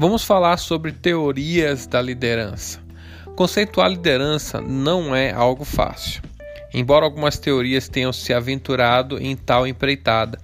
Vamos 0.00 0.24
falar 0.24 0.56
sobre 0.56 0.92
teorias 0.92 1.86
da 1.86 2.00
liderança. 2.00 2.80
Conceituar 3.36 3.90
liderança 3.90 4.58
não 4.58 5.14
é 5.14 5.30
algo 5.30 5.62
fácil. 5.62 6.22
Embora 6.72 7.04
algumas 7.04 7.38
teorias 7.38 7.86
tenham 7.86 8.10
se 8.10 8.32
aventurado 8.32 9.22
em 9.22 9.36
tal 9.36 9.66
empreitada, 9.66 10.40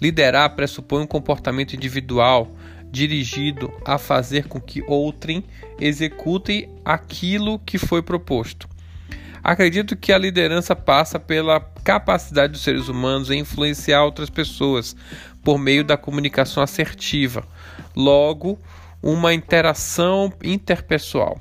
liderar 0.00 0.56
pressupõe 0.56 1.02
um 1.02 1.06
comportamento 1.06 1.76
individual 1.76 2.50
dirigido 2.90 3.70
a 3.84 3.98
fazer 3.98 4.48
com 4.48 4.58
que 4.58 4.82
outrem 4.86 5.44
execute 5.78 6.66
aquilo 6.82 7.58
que 7.58 7.76
foi 7.76 8.00
proposto. 8.00 8.66
Acredito 9.44 9.96
que 9.96 10.14
a 10.14 10.18
liderança 10.18 10.74
passa 10.74 11.20
pela 11.20 11.60
capacidade 11.84 12.54
dos 12.54 12.62
seres 12.62 12.88
humanos 12.88 13.30
em 13.30 13.40
influenciar 13.40 14.02
outras 14.02 14.30
pessoas 14.30 14.96
por 15.44 15.58
meio 15.58 15.84
da 15.84 15.96
comunicação 15.96 16.62
assertiva, 16.62 17.46
logo, 17.94 18.58
uma 19.02 19.32
interação 19.32 20.32
interpessoal. 20.42 21.40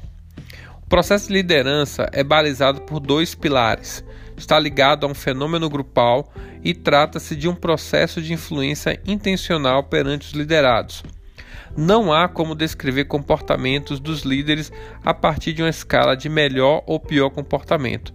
O 0.83 0.89
processo 0.89 1.27
de 1.27 1.33
liderança 1.33 2.09
é 2.13 2.23
balizado 2.23 2.81
por 2.81 2.99
dois 2.99 3.35
pilares. 3.35 4.03
Está 4.37 4.57
ligado 4.59 5.05
a 5.05 5.09
um 5.09 5.13
fenômeno 5.13 5.69
grupal 5.69 6.31
e 6.63 6.73
trata-se 6.73 7.35
de 7.35 7.47
um 7.49 7.55
processo 7.55 8.21
de 8.21 8.33
influência 8.33 8.99
intencional 9.05 9.83
perante 9.83 10.27
os 10.27 10.33
liderados. 10.33 11.03
Não 11.75 12.13
há 12.13 12.27
como 12.27 12.55
descrever 12.55 13.05
comportamentos 13.05 13.99
dos 13.99 14.21
líderes 14.21 14.71
a 15.03 15.13
partir 15.13 15.53
de 15.53 15.61
uma 15.61 15.69
escala 15.69 16.15
de 16.15 16.29
melhor 16.29 16.83
ou 16.85 16.99
pior 16.99 17.29
comportamento. 17.29 18.13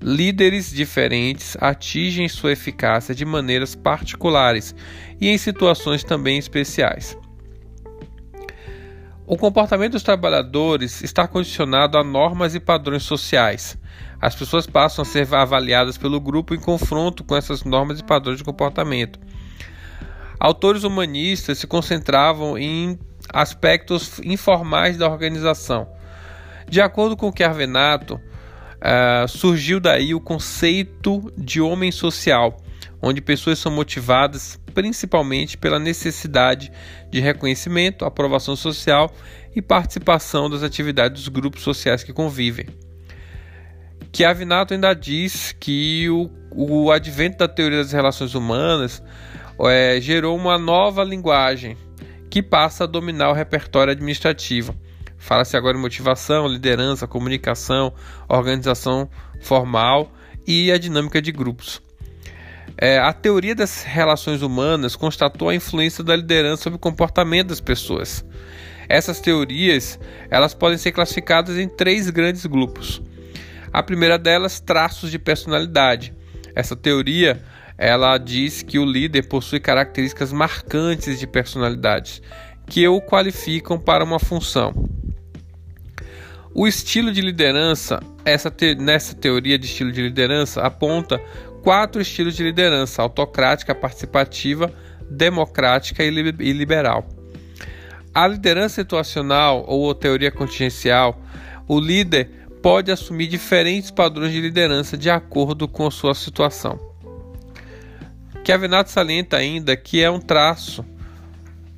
Líderes 0.00 0.70
diferentes 0.70 1.56
atingem 1.60 2.28
sua 2.28 2.52
eficácia 2.52 3.14
de 3.14 3.24
maneiras 3.24 3.74
particulares 3.74 4.74
e 5.20 5.28
em 5.28 5.38
situações 5.38 6.02
também 6.02 6.38
especiais. 6.38 7.16
O 9.26 9.38
comportamento 9.38 9.92
dos 9.92 10.02
trabalhadores 10.02 11.02
está 11.02 11.26
condicionado 11.26 11.96
a 11.96 12.04
normas 12.04 12.54
e 12.54 12.60
padrões 12.60 13.04
sociais. 13.04 13.78
As 14.20 14.34
pessoas 14.34 14.66
passam 14.66 15.02
a 15.02 15.06
ser 15.06 15.34
avaliadas 15.34 15.96
pelo 15.96 16.20
grupo 16.20 16.54
em 16.54 16.60
confronto 16.60 17.24
com 17.24 17.34
essas 17.34 17.64
normas 17.64 18.00
e 18.00 18.04
padrões 18.04 18.36
de 18.36 18.44
comportamento. 18.44 19.18
Autores 20.38 20.84
humanistas 20.84 21.56
se 21.56 21.66
concentravam 21.66 22.58
em 22.58 22.98
aspectos 23.32 24.18
informais 24.18 24.98
da 24.98 25.08
organização. 25.08 25.88
De 26.68 26.82
acordo 26.82 27.16
com 27.16 27.32
Chiarvenato, 27.34 28.16
uh, 28.16 29.26
surgiu 29.26 29.80
daí 29.80 30.14
o 30.14 30.20
conceito 30.20 31.32
de 31.34 31.62
homem 31.62 31.90
social, 31.90 32.58
onde 33.04 33.20
pessoas 33.20 33.58
são 33.58 33.70
motivadas 33.70 34.58
principalmente 34.72 35.58
pela 35.58 35.78
necessidade 35.78 36.72
de 37.10 37.20
reconhecimento, 37.20 38.04
aprovação 38.04 38.56
social 38.56 39.14
e 39.54 39.60
participação 39.60 40.48
das 40.48 40.62
atividades 40.62 41.22
dos 41.22 41.28
grupos 41.28 41.62
sociais 41.62 42.02
que 42.02 42.12
convivem. 42.12 42.66
Chiavinato 44.10 44.72
ainda 44.72 44.94
diz 44.94 45.54
que 45.60 46.08
o, 46.08 46.30
o 46.50 46.90
advento 46.90 47.38
da 47.38 47.48
teoria 47.48 47.78
das 47.78 47.92
relações 47.92 48.34
humanas 48.34 49.02
é, 49.60 50.00
gerou 50.00 50.36
uma 50.36 50.56
nova 50.56 51.04
linguagem 51.04 51.76
que 52.30 52.42
passa 52.42 52.84
a 52.84 52.86
dominar 52.86 53.30
o 53.30 53.34
repertório 53.34 53.92
administrativo. 53.92 54.74
Fala-se 55.18 55.56
agora 55.56 55.76
em 55.76 55.80
motivação, 55.80 56.48
liderança, 56.48 57.06
comunicação, 57.06 57.92
organização 58.28 59.08
formal 59.40 60.10
e 60.46 60.72
a 60.72 60.78
dinâmica 60.78 61.20
de 61.20 61.32
grupos. 61.32 61.82
É, 62.76 62.98
a 62.98 63.12
teoria 63.12 63.54
das 63.54 63.82
relações 63.82 64.42
humanas 64.42 64.96
constatou 64.96 65.48
a 65.48 65.54
influência 65.54 66.02
da 66.02 66.16
liderança 66.16 66.64
sobre 66.64 66.76
o 66.76 66.80
comportamento 66.80 67.48
das 67.48 67.60
pessoas. 67.60 68.24
Essas 68.88 69.20
teorias 69.20 69.98
elas 70.30 70.54
podem 70.54 70.76
ser 70.76 70.92
classificadas 70.92 71.56
em 71.56 71.68
três 71.68 72.10
grandes 72.10 72.44
grupos. 72.46 73.00
A 73.72 73.82
primeira 73.82 74.18
delas, 74.18 74.60
traços 74.60 75.10
de 75.10 75.18
personalidade. 75.18 76.12
Essa 76.54 76.76
teoria 76.76 77.42
ela 77.76 78.16
diz 78.18 78.62
que 78.62 78.78
o 78.78 78.84
líder 78.84 79.22
possui 79.22 79.58
características 79.58 80.32
marcantes 80.32 81.18
de 81.18 81.26
personalidade 81.26 82.22
que 82.66 82.86
o 82.86 83.00
qualificam 83.00 83.78
para 83.78 84.04
uma 84.04 84.18
função. 84.18 84.72
O 86.54 86.68
estilo 86.68 87.10
de 87.10 87.20
liderança, 87.20 88.00
essa 88.24 88.50
te, 88.50 88.76
nessa 88.76 89.14
teoria 89.14 89.58
de 89.58 89.66
estilo 89.66 89.90
de 89.90 90.00
liderança, 90.00 90.62
aponta 90.62 91.20
quatro 91.64 92.02
estilos 92.02 92.36
de 92.36 92.44
liderança: 92.44 93.00
autocrática, 93.00 93.74
participativa, 93.74 94.70
democrática 95.10 96.04
e, 96.04 96.10
liberal. 96.52 97.08
A 98.14 98.28
liderança 98.28 98.76
situacional 98.76 99.64
ou 99.66 99.92
teoria 99.94 100.30
contingencial, 100.30 101.20
o 101.66 101.80
líder 101.80 102.46
pode 102.62 102.92
assumir 102.92 103.26
diferentes 103.26 103.90
padrões 103.90 104.30
de 104.30 104.40
liderança 104.40 104.96
de 104.96 105.10
acordo 105.10 105.66
com 105.66 105.86
a 105.86 105.90
sua 105.90 106.14
situação. 106.14 106.78
Chiavenato 108.46 108.90
salienta 108.90 109.38
ainda 109.38 109.74
que 109.74 110.02
é 110.02 110.10
um 110.10 110.20
traço, 110.20 110.84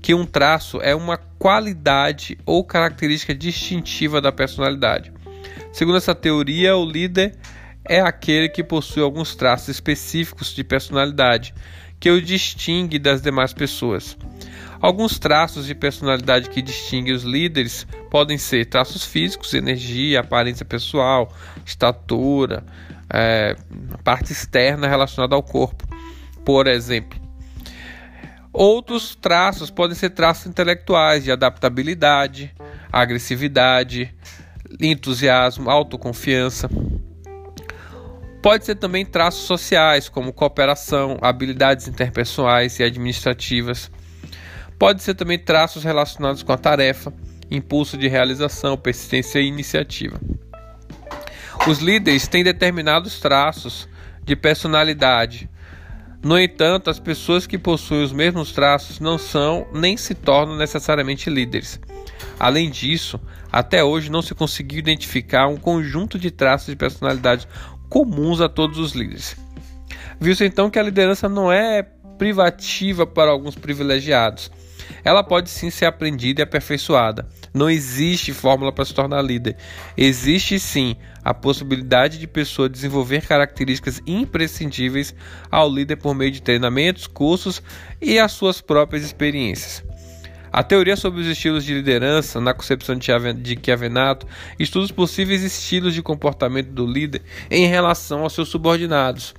que 0.03 0.13
um 0.13 0.27
traço 0.27 0.81
é 0.83 0.95
uma 0.95 1.17
qualidade 1.17 2.37
ou 2.45 2.65
característica 2.65 3.35
distintiva 3.35 4.21
da 4.21 4.33
personalidade. 4.33 5.13
Segundo 5.73 5.97
essa 5.97 6.15
teoria, 6.15 6.77
o 6.77 6.85
líder 6.85 7.37
é 7.89 8.01
aquele 8.01 8.49
que 8.49 8.63
possui 8.63 9.03
alguns 9.03 9.35
traços 9.35 9.69
específicos 9.69 10.55
de 10.55 10.63
personalidade 10.65 11.55
que 11.99 12.11
o 12.11 12.21
distingue 12.21 12.99
das 12.99 13.23
demais 13.23 13.53
pessoas. 13.53 14.17
Alguns 14.81 15.19
traços 15.19 15.67
de 15.67 15.75
personalidade 15.75 16.51
que 16.51 16.61
distinguem 16.61 17.15
os 17.15 17.23
líderes 17.23 17.87
podem 18.11 18.37
ser 18.37 18.67
traços 18.67 19.05
físicos, 19.05 19.55
energia, 19.55 20.21
aparência 20.21 20.65
pessoal, 20.65 21.33
estatura, 21.65 22.65
é, 23.13 23.57
parte 24.05 24.33
externa 24.33 24.87
relacionada 24.87 25.35
ao 25.35 25.43
corpo, 25.43 25.87
por 26.45 26.67
exemplo. 26.67 27.19
Outros 28.53 29.15
traços 29.15 29.71
podem 29.71 29.95
ser 29.95 30.11
traços 30.11 30.47
intelectuais 30.47 31.25
de 31.25 31.31
adaptabilidade, 31.31 32.55
agressividade, 32.93 34.15
entusiasmo, 34.81 35.71
autoconfiança. 35.71 36.69
Pode 38.43 38.65
ser 38.65 38.77
também 38.77 39.05
traços 39.05 39.43
sociais, 39.43 40.09
como 40.09 40.33
cooperação, 40.33 41.19
habilidades 41.21 41.89
interpessoais 41.89 42.79
e 42.79 42.85
administrativas. 42.85 43.91
Pode 44.79 45.03
ser 45.03 45.15
também 45.15 45.39
traços 45.39 45.83
relacionados 45.83 46.43
com 46.43 46.53
a 46.53 46.59
tarefa, 46.59 47.13
impulso 47.51 47.97
de 47.97 48.09
realização, 48.09 48.77
persistência 48.77 49.41
e 49.41 49.47
iniciativa. 49.47 50.21
Os 51.67 51.79
líderes 51.79 52.29
têm 52.29 52.45
determinados 52.45 53.19
traços 53.19 53.89
de 54.23 54.37
personalidade. 54.37 55.49
No 56.23 56.39
entanto, 56.39 56.91
as 56.91 57.01
pessoas 57.01 57.47
que 57.47 57.59
possuem 57.59 58.03
os 58.03 58.13
mesmos 58.13 58.53
traços 58.53 59.01
não 59.01 59.19
são 59.19 59.67
nem 59.73 59.97
se 59.97 60.15
tornam 60.15 60.57
necessariamente 60.57 61.31
líderes. 61.31 61.81
Além 62.39 62.71
disso, 62.71 63.21
até 63.51 63.83
hoje 63.83 64.11
não 64.11 64.21
se 64.21 64.35
conseguiu 64.35 64.79
identificar 64.79 65.47
um 65.49 65.57
conjunto 65.57 66.19
de 66.19 66.31
traços 66.31 66.67
de 66.67 66.77
personalidade 66.77 67.49
comuns 67.89 68.41
a 68.41 68.49
todos 68.49 68.79
os 68.79 68.93
líderes. 68.93 69.37
Viu-se 70.21 70.45
então 70.45 70.71
que 70.71 70.79
a 70.79 70.83
liderança 70.83 71.29
não 71.29 71.53
é 71.53 71.83
privativa 72.17 73.07
para 73.07 73.31
alguns 73.31 73.55
privilegiados. 73.55 74.51
Ela 75.05 75.23
pode 75.23 75.51
sim 75.51 75.71
ser 75.71 75.87
aprendida 75.87 76.41
e 76.41 76.45
aperfeiçoada. 76.45 77.29
Não 77.53 77.69
existe 77.69 78.33
fórmula 78.33 78.73
para 78.73 78.85
se 78.85 78.95
tornar 78.95 79.23
líder. 79.23 79.57
Existe 79.97 80.59
sim 80.59 80.97
a 81.25 81.35
possibilidade 81.35 82.19
de 82.19 82.27
pessoa 82.27 82.69
desenvolver 82.69 83.27
características 83.27 84.01
imprescindíveis 84.07 85.15
ao 85.51 85.69
líder 85.69 85.97
por 85.97 86.15
meio 86.15 86.31
de 86.31 86.43
treinamentos, 86.43 87.07
cursos 87.07 87.63
e 88.01 88.19
as 88.19 88.33
suas 88.33 88.61
próprias 88.61 89.05
experiências. 89.05 89.83
A 90.57 90.63
teoria 90.63 90.97
sobre 90.97 91.21
os 91.21 91.27
estilos 91.27 91.67
de 91.67 91.75
liderança, 91.75 92.41
na 92.41 92.55
concepção 92.55 92.97
de 92.97 93.05
Chiavenato, 93.63 94.27
estuda 94.59 94.87
os 94.87 94.91
possíveis 94.91 95.43
estilos 95.43 95.93
de 95.93 96.01
comportamento 96.01 96.71
do 96.71 96.87
líder 96.87 97.21
em 97.51 97.67
relação 97.67 98.23
aos 98.23 98.33
seus 98.33 98.49
subordinados. 98.49 99.35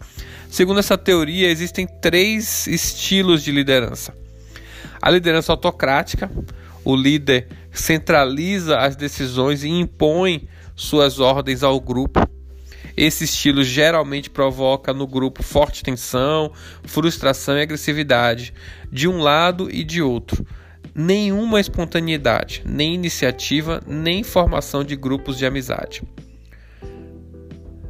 Segundo 0.48 0.80
essa 0.80 0.96
teoria, 0.96 1.50
existem 1.50 1.88
três 1.88 2.68
estilos 2.68 3.42
de 3.42 3.52
liderança: 3.52 4.14
a 5.02 5.10
liderança 5.10 5.52
autocrática, 5.52 6.30
o 6.86 6.96
líder 6.96 7.48
centraliza 7.72 8.78
as 8.78 8.96
decisões 8.96 9.64
e 9.64 9.69
impõe 9.69 10.48
suas 10.75 11.19
ordens 11.19 11.64
ao 11.64 11.81
grupo. 11.81 12.30
Esse 12.96 13.24
estilo 13.24 13.64
geralmente 13.64 14.30
provoca 14.30 14.94
no 14.94 15.08
grupo 15.08 15.42
forte 15.42 15.81
tensão, 15.81 16.52
frustração 16.84 17.58
e 17.58 17.64
agressividade, 17.64 18.54
de 18.92 19.08
um 19.08 19.18
lado 19.18 19.68
e 19.72 19.84
de 19.84 20.00
outro 20.00 20.46
nenhuma 20.98 21.60
espontaneidade, 21.60 22.64
nem 22.66 22.96
iniciativa, 22.96 23.84
nem 23.86 24.24
formação 24.24 24.84
de 24.84 24.96
grupos 24.96 25.38
de 25.38 25.46
amizade. 25.46 26.02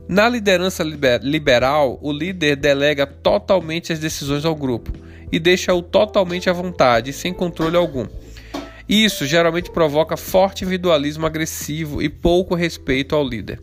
Na 0.09 0.27
liderança 0.27 0.83
liberal, 1.21 1.97
o 2.01 2.11
líder 2.11 2.57
delega 2.57 3.07
totalmente 3.07 3.93
as 3.93 3.99
decisões 3.99 4.43
ao 4.43 4.55
grupo 4.55 4.91
e 5.31 5.39
deixa-o 5.39 5.81
totalmente 5.81 6.49
à 6.49 6.53
vontade, 6.53 7.13
sem 7.13 7.33
controle 7.33 7.77
algum. 7.77 8.05
Isso 8.87 9.25
geralmente 9.25 9.71
provoca 9.71 10.15
forte 10.15 10.63
individualismo 10.63 11.25
agressivo 11.25 12.01
e 12.01 12.09
pouco 12.09 12.55
respeito 12.55 13.15
ao 13.15 13.27
líder. 13.27 13.59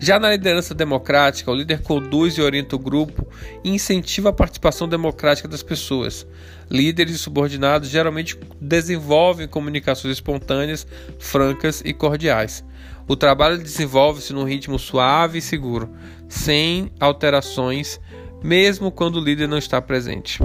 Já 0.00 0.20
na 0.20 0.30
liderança 0.30 0.74
democrática, 0.74 1.50
o 1.50 1.54
líder 1.54 1.82
conduz 1.82 2.34
e 2.34 2.40
orienta 2.40 2.76
o 2.76 2.78
grupo 2.78 3.26
e 3.64 3.70
incentiva 3.70 4.28
a 4.28 4.32
participação 4.32 4.88
democrática 4.88 5.48
das 5.48 5.62
pessoas. 5.62 6.24
Líderes 6.70 7.16
e 7.16 7.18
subordinados 7.18 7.88
geralmente 7.88 8.38
desenvolvem 8.60 9.48
comunicações 9.48 10.12
espontâneas, 10.14 10.86
francas 11.18 11.82
e 11.84 11.92
cordiais. 11.92 12.64
O 13.08 13.16
trabalho 13.16 13.58
desenvolve-se 13.58 14.32
num 14.32 14.44
ritmo 14.44 14.78
suave 14.78 15.38
e 15.38 15.42
seguro, 15.42 15.92
sem 16.28 16.92
alterações, 17.00 18.00
mesmo 18.40 18.92
quando 18.92 19.16
o 19.16 19.24
líder 19.24 19.48
não 19.48 19.58
está 19.58 19.82
presente. 19.82 20.38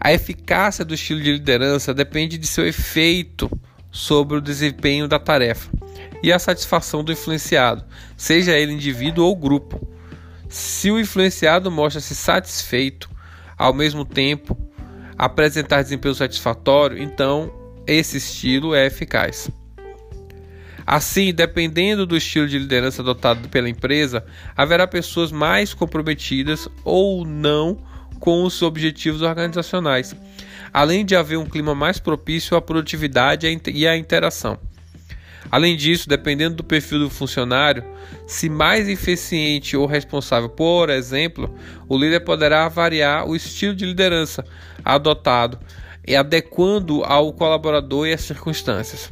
A 0.00 0.12
eficácia 0.12 0.86
do 0.86 0.94
estilo 0.94 1.20
de 1.20 1.32
liderança 1.32 1.92
depende 1.92 2.38
de 2.38 2.46
seu 2.46 2.66
efeito 2.66 3.50
sobre 3.90 4.38
o 4.38 4.40
desempenho 4.40 5.06
da 5.06 5.18
tarefa 5.18 5.77
e 6.22 6.32
a 6.32 6.38
satisfação 6.38 7.04
do 7.04 7.12
influenciado, 7.12 7.84
seja 8.16 8.56
ele 8.56 8.72
indivíduo 8.72 9.24
ou 9.24 9.36
grupo. 9.36 9.86
Se 10.48 10.90
o 10.90 10.98
influenciado 10.98 11.70
mostra-se 11.70 12.14
satisfeito, 12.14 13.08
ao 13.56 13.72
mesmo 13.72 14.04
tempo 14.04 14.56
apresentar 15.16 15.82
desempenho 15.82 16.14
satisfatório, 16.14 17.02
então 17.02 17.52
esse 17.86 18.18
estilo 18.18 18.74
é 18.74 18.86
eficaz. 18.86 19.50
Assim, 20.86 21.34
dependendo 21.34 22.06
do 22.06 22.16
estilo 22.16 22.48
de 22.48 22.58
liderança 22.58 23.02
adotado 23.02 23.48
pela 23.50 23.68
empresa, 23.68 24.24
haverá 24.56 24.86
pessoas 24.86 25.30
mais 25.30 25.74
comprometidas 25.74 26.66
ou 26.82 27.26
não 27.26 27.76
com 28.18 28.42
os 28.42 28.62
objetivos 28.62 29.20
organizacionais, 29.20 30.16
além 30.72 31.04
de 31.04 31.14
haver 31.14 31.36
um 31.36 31.44
clima 31.44 31.74
mais 31.74 31.98
propício 31.98 32.56
à 32.56 32.62
produtividade 32.62 33.46
e 33.66 33.86
à 33.86 33.96
interação. 33.96 34.58
Além 35.50 35.76
disso, 35.76 36.08
dependendo 36.08 36.56
do 36.56 36.64
perfil 36.64 36.98
do 36.98 37.10
funcionário, 37.10 37.84
se 38.26 38.48
mais 38.48 38.88
eficiente 38.88 39.76
ou 39.76 39.86
responsável, 39.86 40.48
por 40.48 40.90
exemplo, 40.90 41.54
o 41.88 41.96
líder 41.96 42.20
poderá 42.20 42.68
variar 42.68 43.26
o 43.26 43.34
estilo 43.34 43.74
de 43.74 43.86
liderança 43.86 44.44
adotado 44.84 45.58
e 46.06 46.14
adequando 46.14 47.02
ao 47.04 47.32
colaborador 47.32 48.06
e 48.06 48.12
às 48.12 48.22
circunstâncias. 48.22 49.08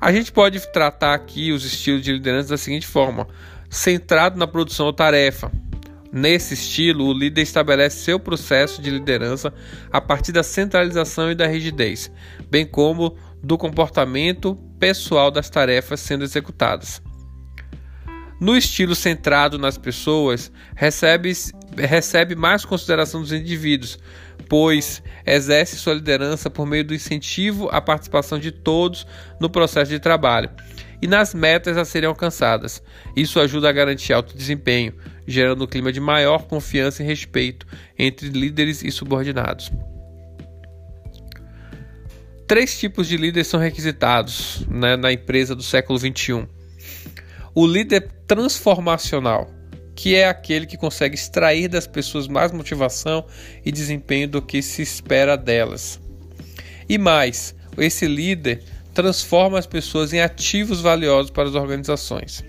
A 0.00 0.12
gente 0.12 0.32
pode 0.32 0.60
tratar 0.72 1.14
aqui 1.14 1.52
os 1.52 1.64
estilos 1.64 2.02
de 2.02 2.12
liderança 2.12 2.48
da 2.48 2.56
seguinte 2.56 2.86
forma: 2.86 3.28
centrado 3.70 4.36
na 4.36 4.48
produção 4.48 4.86
ou 4.86 4.92
tarefa. 4.92 5.50
Nesse 6.12 6.52
estilo, 6.54 7.06
o 7.06 7.12
líder 7.12 7.40
estabelece 7.40 8.04
seu 8.04 8.20
processo 8.20 8.82
de 8.82 8.90
liderança 8.90 9.50
a 9.90 9.98
partir 9.98 10.30
da 10.30 10.42
centralização 10.42 11.30
e 11.30 11.34
da 11.34 11.46
rigidez, 11.46 12.10
bem 12.50 12.66
como 12.66 13.16
do 13.42 13.58
comportamento 13.58 14.54
pessoal 14.78 15.30
das 15.30 15.50
tarefas 15.50 16.00
sendo 16.00 16.24
executadas. 16.24 17.02
No 18.40 18.56
estilo 18.56 18.94
centrado 18.94 19.56
nas 19.56 19.78
pessoas, 19.78 20.50
recebe, 20.74 21.32
recebe 21.76 22.34
mais 22.34 22.64
consideração 22.64 23.20
dos 23.20 23.32
indivíduos, 23.32 23.98
pois 24.48 25.00
exerce 25.24 25.76
sua 25.76 25.94
liderança 25.94 26.50
por 26.50 26.66
meio 26.66 26.84
do 26.84 26.92
incentivo 26.92 27.68
à 27.70 27.80
participação 27.80 28.40
de 28.40 28.50
todos 28.50 29.06
no 29.38 29.48
processo 29.48 29.90
de 29.90 30.00
trabalho 30.00 30.50
e 31.00 31.06
nas 31.06 31.34
metas 31.34 31.76
a 31.76 31.84
serem 31.84 32.08
alcançadas. 32.08 32.82
Isso 33.16 33.38
ajuda 33.38 33.68
a 33.68 33.72
garantir 33.72 34.12
alto 34.12 34.36
desempenho, 34.36 34.94
gerando 35.26 35.64
um 35.64 35.66
clima 35.66 35.92
de 35.92 36.00
maior 36.00 36.46
confiança 36.46 37.02
e 37.02 37.06
respeito 37.06 37.66
entre 37.98 38.28
líderes 38.28 38.82
e 38.82 38.90
subordinados. 38.90 39.70
Três 42.52 42.78
tipos 42.78 43.08
de 43.08 43.16
líderes 43.16 43.46
são 43.46 43.58
requisitados 43.58 44.66
né, 44.68 44.94
na 44.94 45.10
empresa 45.10 45.54
do 45.54 45.62
século 45.62 45.98
XXI. 45.98 46.46
O 47.54 47.66
líder 47.66 48.10
transformacional, 48.26 49.50
que 49.96 50.14
é 50.14 50.28
aquele 50.28 50.66
que 50.66 50.76
consegue 50.76 51.14
extrair 51.14 51.66
das 51.66 51.86
pessoas 51.86 52.28
mais 52.28 52.52
motivação 52.52 53.24
e 53.64 53.72
desempenho 53.72 54.28
do 54.28 54.42
que 54.42 54.60
se 54.60 54.82
espera 54.82 55.34
delas. 55.34 55.98
E 56.86 56.98
mais, 56.98 57.54
esse 57.78 58.06
líder 58.06 58.62
transforma 58.92 59.58
as 59.58 59.66
pessoas 59.66 60.12
em 60.12 60.20
ativos 60.20 60.82
valiosos 60.82 61.30
para 61.30 61.48
as 61.48 61.54
organizações. 61.54 62.44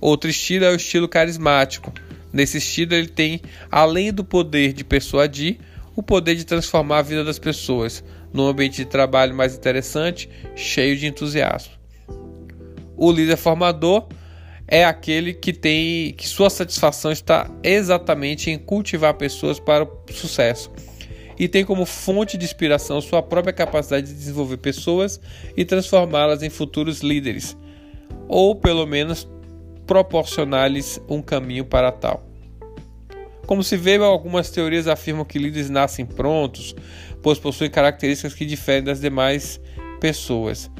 Outro 0.00 0.28
estilo 0.28 0.64
é 0.64 0.70
o 0.72 0.74
estilo 0.74 1.08
carismático. 1.08 1.92
Nesse 2.32 2.58
estilo, 2.58 2.94
ele 2.94 3.06
tem, 3.06 3.40
além 3.70 4.12
do 4.12 4.24
poder 4.24 4.72
de 4.72 4.82
persuadir, 4.82 5.60
o 5.94 6.02
poder 6.02 6.34
de 6.34 6.44
transformar 6.44 6.98
a 6.98 7.02
vida 7.02 7.22
das 7.22 7.38
pessoas, 7.38 8.02
num 8.32 8.46
ambiente 8.46 8.76
de 8.76 8.84
trabalho 8.84 9.34
mais 9.34 9.54
interessante, 9.54 10.28
cheio 10.54 10.96
de 10.96 11.06
entusiasmo. 11.06 11.72
O 12.96 13.10
líder 13.10 13.36
formador 13.36 14.06
é 14.68 14.84
aquele 14.84 15.34
que 15.34 15.52
tem 15.52 16.12
que 16.12 16.28
sua 16.28 16.48
satisfação 16.48 17.10
está 17.10 17.50
exatamente 17.62 18.50
em 18.50 18.58
cultivar 18.58 19.14
pessoas 19.14 19.58
para 19.58 19.84
o 19.84 20.12
sucesso 20.12 20.70
e 21.40 21.48
tem 21.48 21.64
como 21.64 21.86
fonte 21.86 22.36
de 22.36 22.44
inspiração 22.44 23.00
sua 23.00 23.22
própria 23.22 23.52
capacidade 23.52 24.06
de 24.08 24.12
desenvolver 24.12 24.58
pessoas 24.58 25.18
e 25.56 25.64
transformá-las 25.64 26.42
em 26.42 26.50
futuros 26.50 27.00
líderes, 27.00 27.56
ou 28.28 28.54
pelo 28.54 28.86
menos 28.86 29.26
proporcionar-lhes 29.86 31.00
um 31.08 31.22
caminho 31.22 31.64
para 31.64 31.90
tal. 31.90 32.29
Como 33.50 33.64
se 33.64 33.76
vê, 33.76 33.96
algumas 33.96 34.48
teorias 34.48 34.86
afirmam 34.86 35.24
que 35.24 35.36
líderes 35.36 35.68
nascem 35.68 36.06
prontos, 36.06 36.72
pois 37.20 37.36
possuem 37.36 37.68
características 37.68 38.32
que 38.32 38.46
diferem 38.46 38.84
das 38.84 39.00
demais 39.00 39.60
pessoas. 39.98 40.70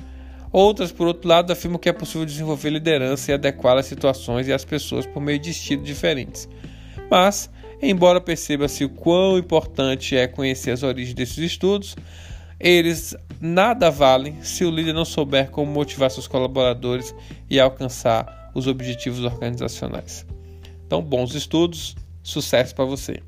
Outras, 0.52 0.92
por 0.92 1.08
outro 1.08 1.28
lado, 1.28 1.52
afirmam 1.52 1.80
que 1.80 1.88
é 1.88 1.92
possível 1.92 2.24
desenvolver 2.24 2.70
liderança 2.70 3.32
e 3.32 3.34
adequar 3.34 3.76
as 3.76 3.86
situações 3.86 4.46
e 4.46 4.52
as 4.52 4.64
pessoas 4.64 5.04
por 5.04 5.20
meio 5.20 5.40
de 5.40 5.50
estilos 5.50 5.84
diferentes. 5.84 6.48
Mas, 7.10 7.50
embora 7.82 8.20
perceba-se 8.20 8.84
o 8.84 8.88
quão 8.88 9.36
importante 9.36 10.16
é 10.16 10.28
conhecer 10.28 10.70
as 10.70 10.84
origens 10.84 11.12
desses 11.12 11.38
estudos, 11.38 11.96
eles 12.60 13.16
nada 13.40 13.90
valem 13.90 14.40
se 14.44 14.64
o 14.64 14.70
líder 14.70 14.92
não 14.92 15.04
souber 15.04 15.50
como 15.50 15.72
motivar 15.72 16.08
seus 16.08 16.28
colaboradores 16.28 17.12
e 17.50 17.58
alcançar 17.58 18.52
os 18.54 18.68
objetivos 18.68 19.24
organizacionais. 19.24 20.24
Então, 20.86 21.02
bons 21.02 21.34
estudos, 21.34 21.96
Sucesso 22.22 22.74
para 22.74 22.84
você! 22.84 23.22